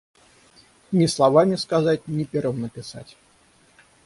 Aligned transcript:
Ни 0.91 1.05
словами 1.05 1.55
сказать, 1.57 2.07
ни 2.07 2.23
пером 2.23 2.59
написать. 2.59 3.15